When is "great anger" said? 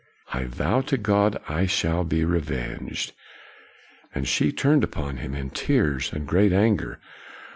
6.27-6.99